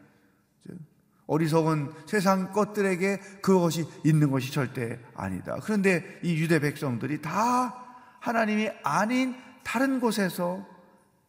어리석은 1.27 1.91
세상 2.07 2.53
것들에게 2.53 3.19
그것이 3.41 3.87
있는 4.05 4.31
것이 4.31 4.53
절대 4.53 4.99
아니다. 5.15 5.57
그런데 5.63 6.05
이 6.23 6.35
유대 6.35 6.59
백성들이 6.59 7.23
다 7.23 7.75
하나님이 8.21 8.71
아닌 8.83 9.35
다른 9.65 10.01
곳에서 10.01 10.65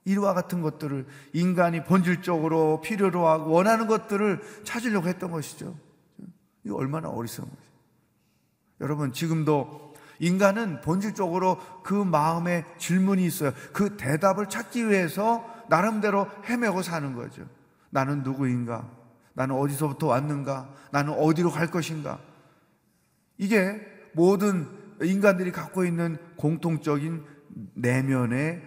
이와 0.06 0.34
같은 0.34 0.62
것들을 0.62 1.08
인간이 1.34 1.84
본질적으로 1.84 2.82
필요로 2.82 3.28
하고 3.28 3.52
원하는 3.52 3.88
것들을 3.88 4.41
찾으려고 4.63 5.08
했던 5.08 5.32
것이죠. 5.32 5.76
이거 6.63 6.76
얼마나 6.76 7.10
어리석은 7.10 7.50
거죠. 7.50 7.62
여러분, 8.82 9.13
지금도 9.13 9.93
인간은 10.19 10.82
본질적으로 10.82 11.60
그 11.84 11.93
마음에 11.93 12.65
질문이 12.78 13.26
있어요. 13.26 13.52
그 13.74 13.98
대답을 13.98 14.48
찾기 14.48 14.89
위해서 14.89 15.43
나름대로 15.69 16.28
헤매고 16.45 16.82
사는 16.82 17.13
거죠. 17.15 17.43
나는 17.89 18.24
누구인가? 18.24 18.89
나는 19.34 19.56
어디서부터 19.56 20.08
왔는가? 20.08 20.69
나는 20.91 21.13
어디로 21.13 21.52
갈 21.52 21.71
것인가? 21.71 22.19
이게 23.38 23.82
모든 24.13 24.67
인간들이 25.02 25.52
갖고 25.52 25.84
있는 25.84 26.17
공통적인 26.38 27.24
내면의 27.74 28.62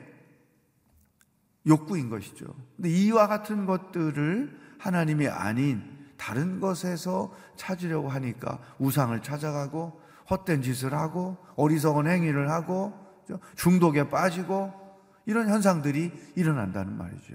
욕구인 1.67 2.09
것이죠. 2.09 2.47
근데 2.77 2.91
이와 2.91 3.27
같은 3.27 3.67
것들을 3.67 4.59
하나님이 4.79 5.29
아닌 5.29 5.83
다른 6.17 6.61
것에서 6.61 7.35
찾으려고 7.57 8.09
하니까 8.09 8.61
우상을 8.79 9.21
찾아가고 9.23 10.01
헛된 10.31 10.63
짓을 10.63 10.95
하고 10.95 11.37
어리석은 11.57 12.07
행위를 12.07 12.51
하고 12.51 12.93
중독에 13.57 14.09
빠지고 14.09 14.73
이런 15.27 15.49
현상들이 15.49 16.13
일어난다는 16.37 16.97
말이죠. 16.97 17.35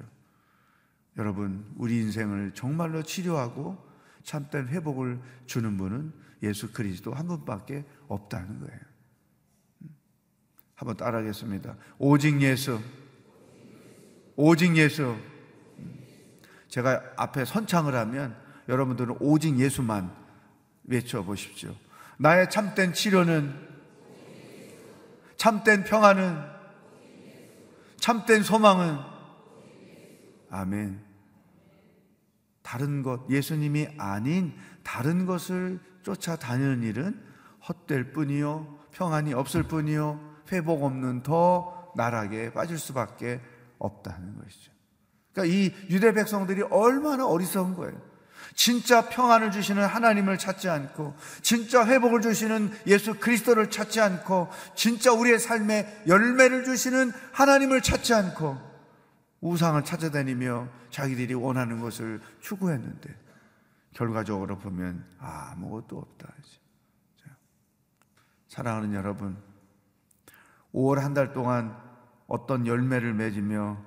여러분, 1.18 1.66
우리 1.78 2.02
인생을 2.02 2.54
정말로 2.56 3.04
치료하고 3.04 3.78
참된 4.24 4.68
회복을 4.68 5.20
주는 5.46 5.78
분은 5.78 6.12
예수 6.42 6.74
그리스도 6.74 7.14
한 7.14 7.28
분밖에 7.28 7.86
없다는 8.08 8.60
거예요. 8.62 8.93
한번 10.76 10.98
따라하겠습니다. 10.98 11.76
오직 11.98 12.42
예수. 12.42 12.80
오직 14.36 14.76
예수. 14.78 15.16
제가 16.68 17.02
앞에 17.18 17.46
선창을 17.46 17.94
하면 17.96 18.36
여러분들은 18.68 19.18
오직 19.20 19.60
예수만 19.60 20.14
외쳐보십시오. 20.86 21.76
나의 22.18 22.50
참된 22.50 22.94
치료는, 22.94 23.54
참된 25.38 25.84
평화는, 25.84 26.42
참된 27.98 28.44
소망은, 28.44 28.98
아멘. 30.50 31.02
다른 32.62 33.04
것, 33.04 33.30
예수님이 33.30 33.90
아닌 33.98 34.54
다른 34.84 35.26
것을 35.26 35.80
쫓아다니는 36.04 36.84
일은 36.84 37.22
헛될 37.68 38.14
뿐이요, 38.14 38.80
평안이 38.92 39.34
없을 39.34 39.64
뿐이요, 39.64 40.33
회복 40.52 40.84
없는 40.84 41.24
더 41.24 41.92
나락에 41.96 42.54
빠질 42.54 42.78
수밖에 42.78 43.42
없다는 43.80 44.38
것이죠. 44.40 44.72
그러니까 45.32 45.56
이 45.56 45.74
유대 45.90 46.14
백성들이 46.14 46.64
얼마나 46.64 47.26
어리석은 47.26 47.76
거예요. 47.76 48.14
진짜 48.56 49.10
평안을 49.10 49.52
주시는 49.52 49.84
하나님을 49.84 50.38
찾지 50.38 50.70
않고, 50.70 51.16
진짜 51.42 51.86
회복을 51.86 52.22
주시는 52.22 52.72
예수 52.88 53.16
그리스도를 53.20 53.70
찾지 53.70 54.00
않고, 54.00 54.50
진짜 54.76 55.12
우리의 55.12 55.40
삶에 55.40 56.04
열매를 56.08 56.64
주시는 56.64 57.12
하나님을 57.32 57.82
찾지 57.82 58.14
않고, 58.14 58.58
우상을 59.42 59.84
찾아다니며 59.84 60.68
자기들이 60.92 61.34
원하는 61.34 61.80
것을 61.80 62.22
추구했는데, 62.42 63.10
결과적으로 63.94 64.60
보면 64.60 65.04
아무것도 65.20 65.98
없다. 65.98 66.32
사랑하는 68.50 68.94
여러분, 68.94 69.36
5월 70.74 71.00
한 71.00 71.14
달 71.14 71.34
동안 71.34 71.76
어떤 72.28 72.66
열매를 72.66 73.14
맺으며 73.14 73.78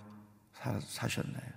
사, 0.53 1.09
셨나요 1.09 1.53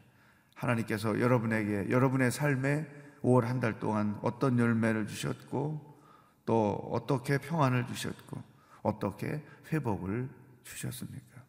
하나님께서 0.56 1.20
여러분에게 1.20 1.90
여러분의 1.90 2.32
삶에 2.32 2.88
5월 3.22 3.44
한 3.44 3.60
달 3.60 3.80
동안 3.80 4.18
어떤 4.22 4.58
열매를 4.58 5.08
주셨고 5.08 6.00
또 6.46 6.74
어떻게 6.92 7.38
평안을 7.38 7.88
주셨고 7.88 8.42
어떻게 8.82 9.44
회복을 9.72 10.30
주셨습니까? 10.64 11.40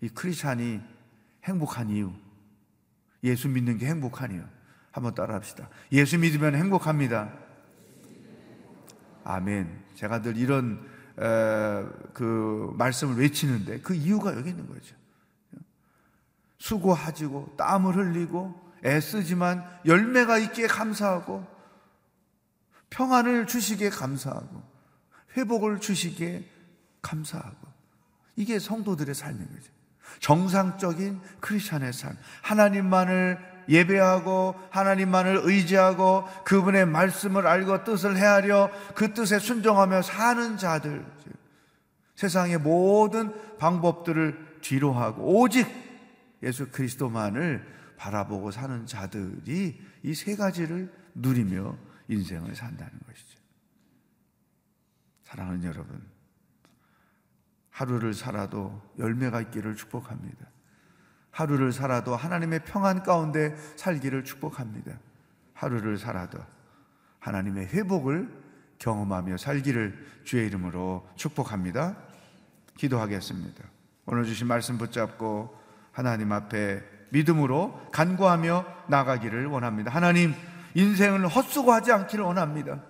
이 0.00 0.08
크리스찬이 0.08 0.80
행복한 1.44 1.90
이유 1.90 2.12
예수 3.24 3.48
믿는 3.48 3.76
게 3.78 3.86
행복한 3.86 4.32
이유 4.32 4.42
한번 4.92 5.14
따라합시다. 5.14 5.68
예수 5.92 6.18
믿으면 6.18 6.54
행복합니다. 6.54 7.32
아멘. 9.24 9.84
제가 9.94 10.22
늘 10.22 10.36
이런 10.36 10.95
그 11.16 12.74
말씀을 12.76 13.18
외치는데 13.18 13.80
그 13.80 13.94
이유가 13.94 14.36
여기 14.36 14.50
있는 14.50 14.66
거죠. 14.66 14.94
수고하지고 16.58 17.54
땀을 17.56 17.96
흘리고 17.96 18.72
애쓰지만 18.84 19.64
열매가 19.86 20.38
있기에 20.38 20.66
감사하고 20.66 21.46
평안을 22.90 23.46
주시기에 23.46 23.90
감사하고 23.90 24.62
회복을 25.36 25.80
주시기에 25.80 26.48
감사하고 27.02 27.66
이게 28.36 28.58
성도들의 28.58 29.14
삶인 29.14 29.48
거죠. 29.48 29.72
정상적인 30.20 31.20
크리스천의 31.40 31.92
삶. 31.92 32.16
하나님만을 32.42 33.55
예배하고 33.68 34.54
하나님만을 34.70 35.40
의지하고 35.42 36.24
그분의 36.44 36.86
말씀을 36.86 37.46
알고 37.46 37.84
뜻을 37.84 38.16
헤아려 38.16 38.70
그 38.94 39.12
뜻에 39.14 39.38
순종하며 39.38 40.02
사는 40.02 40.56
자들. 40.56 41.04
세상의 42.14 42.58
모든 42.58 43.32
방법들을 43.58 44.58
뒤로 44.62 44.92
하고 44.92 45.40
오직 45.40 45.66
예수 46.42 46.70
그리스도만을 46.70 47.66
바라보고 47.96 48.50
사는 48.50 48.86
자들이 48.86 49.80
이 50.02 50.14
세 50.14 50.36
가지를 50.36 50.92
누리며 51.14 51.76
인생을 52.08 52.54
산다는 52.54 52.92
것이죠. 53.06 53.40
사랑하는 55.24 55.64
여러분, 55.64 56.06
하루를 57.70 58.14
살아도 58.14 58.80
열매가 58.98 59.40
있기를 59.42 59.74
축복합니다. 59.74 60.46
하루를 61.36 61.70
살아도 61.70 62.16
하나님의 62.16 62.60
평안 62.64 63.02
가운데 63.02 63.54
살기를 63.76 64.24
축복합니다. 64.24 64.92
하루를 65.52 65.98
살아도 65.98 66.38
하나님의 67.18 67.66
회복을 67.66 68.30
경험하며 68.78 69.36
살기를 69.36 70.22
주의 70.24 70.46
이름으로 70.46 71.06
축복합니다. 71.14 71.94
기도하겠습니다. 72.78 73.64
오늘 74.06 74.24
주신 74.24 74.46
말씀 74.46 74.78
붙잡고 74.78 75.54
하나님 75.92 76.32
앞에 76.32 76.82
믿음으로 77.10 77.86
간구하며 77.92 78.64
나가기를 78.88 79.44
원합니다. 79.46 79.90
하나님, 79.90 80.34
인생을 80.72 81.28
헛수고하지 81.28 81.92
않기를 81.92 82.24
원합니다. 82.24 82.80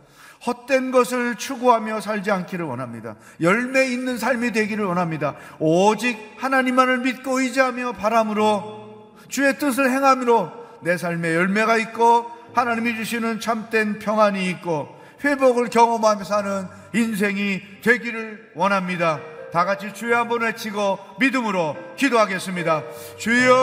헛된 0.47 0.93
것을 0.93 1.35
추구하며 1.37 2.01
살지 2.01 2.31
않기를 2.31 2.65
원합니다. 2.65 3.17
열매 3.41 3.87
있는 3.87 4.17
삶이 4.19 4.53
되기를 4.53 4.85
원합니다. 4.85 5.35
오직 5.59 6.17
하나님만을 6.39 6.99
믿고 6.99 7.41
의지하며 7.41 7.93
바람으로 7.93 9.15
주의 9.29 9.59
뜻을 9.59 9.91
행함으로 9.91 10.53
내 10.83 10.97
삶에 10.97 11.35
열매가 11.35 11.79
있고 11.79 12.31
하나님이 12.55 12.95
주시는 12.97 13.41
참된 13.41 13.99
평안이 13.99 14.49
있고 14.51 14.95
회복을 15.25 15.69
경험하며 15.69 16.23
사는 16.25 16.69
인생이 16.95 17.61
되기를 17.83 18.53
원합니다. 18.55 19.19
다 19.53 19.65
같이 19.65 19.93
주여 19.93 20.19
한번 20.19 20.43
외치고 20.43 20.99
믿음으로 21.19 21.77
기도하겠습니다. 21.97 22.83
주여! 23.19 23.57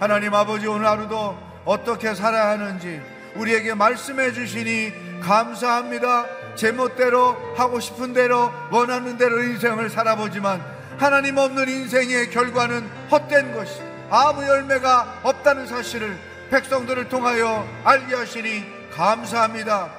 하나님 0.00 0.34
아버지 0.34 0.66
오늘 0.66 0.86
하루도 0.86 1.38
어떻게 1.64 2.14
살아야 2.14 2.48
하는지 2.50 3.00
우리에게 3.38 3.74
말씀해 3.74 4.32
주시니 4.32 5.20
감사합니다. 5.20 6.26
제멋대로 6.54 7.36
하고 7.56 7.80
싶은 7.80 8.12
대로 8.12 8.52
원하는 8.70 9.16
대로 9.16 9.42
인생을 9.42 9.90
살아보지만 9.90 10.62
하나님 10.98 11.36
없는 11.36 11.68
인생의 11.68 12.30
결과는 12.30 12.88
헛된 13.10 13.54
것이 13.54 13.80
아무 14.10 14.46
열매가 14.46 15.20
없다는 15.22 15.66
사실을 15.66 16.16
백성들을 16.50 17.08
통하여 17.08 17.66
알게 17.84 18.14
하시니 18.14 18.64
감사합니다. 18.92 19.90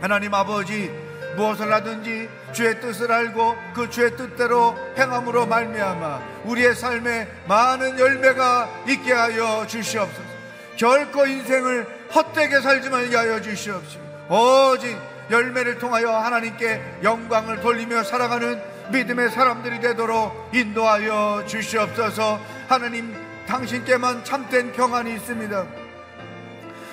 하나님 0.00 0.32
아버지 0.32 0.90
무엇을 1.36 1.72
하든지 1.72 2.28
주의 2.52 2.80
뜻을 2.80 3.12
알고 3.12 3.56
그 3.74 3.90
주의 3.90 4.16
뜻대로 4.16 4.76
행함으로 4.96 5.46
말미암아 5.46 6.20
우리의 6.44 6.74
삶에 6.74 7.28
많은 7.46 7.98
열매가 7.98 8.84
있게 8.88 9.12
하여 9.12 9.66
주시옵소서. 9.66 10.38
결코 10.76 11.26
인생을 11.26 11.97
헛되게 12.14 12.60
살지 12.60 12.90
말게 12.90 13.16
하여 13.16 13.40
주시옵시고 13.40 14.04
오직 14.30 14.96
열매를 15.30 15.78
통하여 15.78 16.10
하나님께 16.10 17.00
영광을 17.02 17.60
돌리며 17.60 18.02
살아가는 18.02 18.60
믿음의 18.90 19.30
사람들이 19.30 19.80
되도록 19.80 20.50
인도하여 20.54 21.44
주시옵소서. 21.46 22.40
하나님 22.68 23.14
당신께만 23.46 24.24
참된 24.24 24.72
평안이 24.72 25.14
있습니다. 25.14 25.66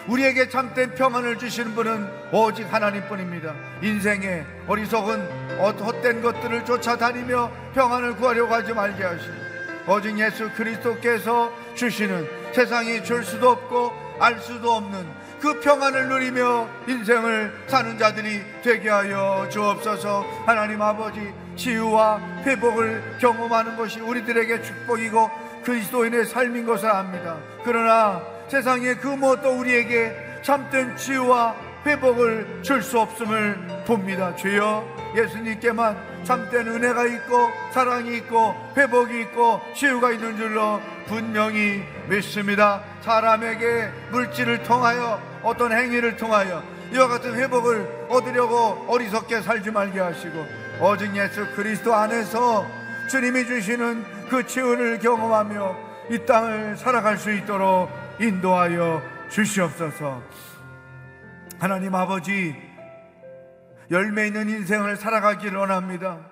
우리에게 0.08 0.50
참된 0.50 0.94
평안을 0.94 1.38
주시는 1.40 1.74
분은 1.74 2.08
오직 2.32 2.72
하나님뿐입니다. 2.72 3.56
인생의 3.82 4.46
어리석은 4.68 5.60
헛된 5.60 6.22
것들을 6.22 6.66
쫓아다니며 6.66 7.52
평안을 7.74 8.16
구하려고 8.18 8.54
하지 8.54 8.74
말게 8.74 9.04
하시고 9.04 9.34
오직 9.88 10.18
예수 10.20 10.50
그리스도께서 10.52 11.52
주시는 11.76 12.54
세상이 12.54 13.04
줄 13.04 13.24
수도 13.24 13.50
없고 13.52 14.05
알 14.20 14.40
수도 14.40 14.74
없는 14.74 15.06
그 15.40 15.60
평안을 15.60 16.10
누리며 16.10 16.68
인생을 16.88 17.54
사는 17.68 17.98
자들이 17.98 18.42
되게 18.64 18.90
하여 18.90 19.48
주옵소서 19.50 20.26
하나님 20.46 20.82
아버지 20.82 21.34
치유와 21.56 22.20
회복을 22.46 23.18
경험하는 23.20 23.78
것이 23.78 24.00
우리들에게 24.00 24.62
축복이고 24.62 25.30
그리스도인의 25.64 26.26
삶인 26.26 26.66
것을 26.66 26.90
압니다. 26.90 27.38
그러나 27.64 28.22
세상에 28.48 28.96
그 28.96 29.08
무엇도 29.08 29.50
우리에게 29.60 30.42
참된 30.44 30.96
치유와 30.96 31.56
회복을 31.86 32.62
줄 32.64 32.82
수 32.82 33.00
없음을 33.00 33.84
봅니다. 33.86 34.36
주여 34.36 34.86
예수님께만 35.16 36.15
참된 36.26 36.68
은혜가 36.68 37.06
있고 37.06 37.50
사랑이 37.72 38.18
있고 38.18 38.56
회복이 38.76 39.22
있고 39.22 39.62
치유가 39.76 40.12
있는 40.12 40.36
줄로 40.36 40.82
분명히 41.08 41.84
믿습니다. 42.10 42.84
사람에게 43.02 43.90
물질을 44.12 44.64
통하여 44.64 45.22
어떤 45.44 45.72
행위를 45.72 46.18
통하여 46.18 46.64
이와 46.92 47.08
같은 47.08 47.36
회복을 47.36 48.08
얻으려고 48.10 48.86
어리석게 48.90 49.42
살지 49.42 49.72
말게 49.72 50.00
하시고 50.00 50.46
오직 50.82 51.16
예수 51.16 51.46
그리스도 51.56 51.94
안에서 51.94 52.66
주님이 53.10 53.46
주시는 53.46 54.04
그 54.30 54.46
치유를 54.46 55.00
경험하며 55.00 55.78
이 56.10 56.26
땅을 56.26 56.78
살아갈 56.78 57.18
수 57.18 57.32
있도록 57.32 57.90
인도하여 58.20 59.02
주시옵소서. 59.30 60.22
하나님 61.60 61.94
아버지, 61.96 62.56
열매 63.92 64.28
있는 64.28 64.50
인생을 64.50 64.98
살아가기를 64.98 65.58
원합니다. 65.58 66.32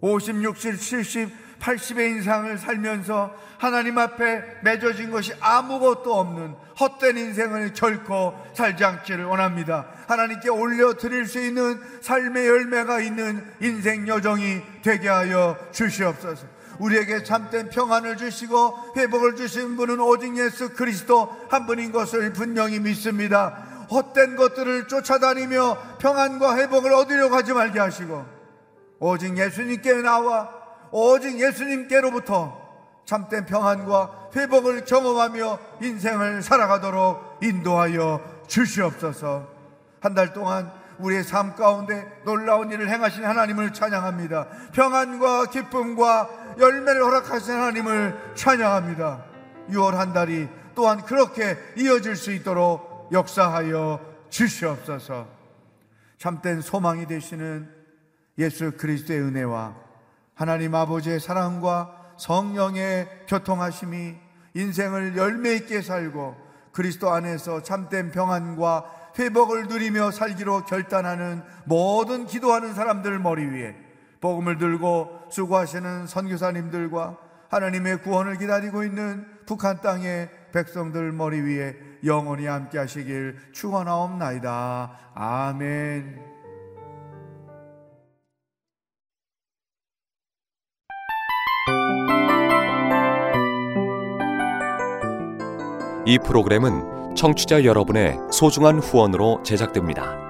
50, 0.00 0.42
60, 0.42 0.78
70, 0.78 1.30
80의 1.60 2.16
인상을 2.16 2.56
살면서 2.58 3.34
하나님 3.58 3.98
앞에 3.98 4.60
맺어진 4.62 5.10
것이 5.10 5.34
아무것도 5.40 6.18
없는 6.18 6.54
헛된 6.80 7.18
인생을 7.18 7.74
결코 7.74 8.34
살지 8.54 8.82
않기를 8.84 9.26
원합니다. 9.26 9.86
하나님께 10.08 10.48
올려드릴 10.48 11.26
수 11.26 11.38
있는 11.38 11.78
삶의 12.00 12.46
열매가 12.46 13.00
있는 13.00 13.44
인생 13.60 14.08
여정이 14.08 14.62
되게 14.82 15.08
하여 15.08 15.56
주시옵소서. 15.72 16.46
우리에게 16.78 17.22
참된 17.22 17.68
평안을 17.68 18.16
주시고 18.16 18.94
회복을 18.96 19.36
주신 19.36 19.76
분은 19.76 20.00
오직 20.00 20.34
예수 20.38 20.70
그리스도 20.70 21.28
한 21.50 21.66
분인 21.66 21.92
것을 21.92 22.32
분명히 22.32 22.80
믿습니다. 22.80 23.69
헛된 23.90 24.36
것들을 24.36 24.88
쫓아다니며 24.88 25.96
평안과 25.98 26.56
회복을 26.56 26.92
얻으려고 26.92 27.34
하지 27.34 27.52
말게 27.52 27.80
하시고 27.80 28.24
오직 29.00 29.36
예수님께 29.36 29.94
나와 30.02 30.48
오직 30.92 31.40
예수님께로부터 31.40 32.60
참된 33.04 33.46
평안과 33.46 34.30
회복을 34.36 34.84
경험하며 34.84 35.58
인생을 35.82 36.42
살아가도록 36.42 37.38
인도하여 37.42 38.20
주시옵소서. 38.46 39.48
한 40.00 40.14
달 40.14 40.32
동안 40.32 40.70
우리의 40.98 41.24
삶 41.24 41.54
가운데 41.54 42.06
놀라운 42.24 42.70
일을 42.70 42.88
행하신 42.88 43.24
하나님을 43.24 43.72
찬양합니다. 43.72 44.46
평안과 44.72 45.46
기쁨과 45.46 46.28
열매를 46.58 47.02
허락하신 47.02 47.54
하나님을 47.54 48.34
찬양합니다. 48.34 49.24
6월 49.70 49.92
한 49.92 50.12
달이 50.12 50.48
또한 50.74 51.02
그렇게 51.02 51.56
이어질 51.76 52.16
수 52.16 52.32
있도록 52.32 52.89
역사하여 53.12 54.00
주시옵소서. 54.28 55.28
참된 56.18 56.60
소망이 56.60 57.06
되시는 57.06 57.68
예수 58.38 58.72
그리스도의 58.72 59.20
은혜와 59.20 59.74
하나님 60.34 60.74
아버지의 60.74 61.20
사랑과 61.20 62.14
성령의 62.18 63.26
교통하심이 63.26 64.16
인생을 64.54 65.16
열매 65.16 65.54
있게 65.54 65.80
살고 65.80 66.36
그리스도 66.72 67.10
안에서 67.10 67.62
참된 67.62 68.10
평안과 68.10 69.12
회복을 69.18 69.68
누리며 69.68 70.10
살기로 70.10 70.64
결단하는 70.66 71.42
모든 71.64 72.26
기도하는 72.26 72.74
사람들 72.74 73.18
머리 73.18 73.44
위에 73.44 73.76
복음을 74.20 74.58
들고 74.58 75.28
수고하시는 75.30 76.06
선교사님들과 76.06 77.18
하나님의 77.48 78.02
구원을 78.02 78.38
기다리고 78.38 78.84
있는 78.84 79.26
북한 79.46 79.80
땅의 79.80 80.30
백성들 80.52 81.12
머리 81.12 81.40
위에 81.40 81.89
영원히 82.04 82.46
함께 82.46 82.78
하시길 82.78 83.36
축원하옵나이다. 83.52 85.12
아멘. 85.14 86.30
이 96.06 96.18
프로그램은 96.18 97.14
청취자 97.14 97.64
여러분의 97.64 98.18
소중한 98.32 98.78
후원으로 98.78 99.42
제작됩니다. 99.42 100.29